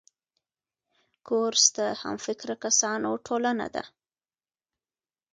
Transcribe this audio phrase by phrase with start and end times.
[1.27, 3.83] کورس د همفکره کسانو ټولنه ده.